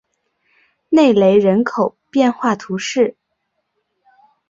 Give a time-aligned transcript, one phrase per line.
[0.89, 3.15] 内雷人口变化图示